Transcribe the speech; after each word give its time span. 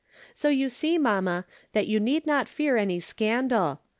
So 0.33 0.49
you 0.49 0.69
see, 0.69 0.97
mamma, 0.97 1.45
that 1.73 1.85
you 1.85 1.99
need 1.99 2.25
not 2.25 2.47
fear 2.49 2.75
any 2.75 2.99
scandal. 2.99 3.81